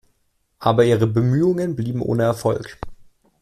[0.57, 2.79] Aber ihre Bemühungen blieben ohne Erfolg.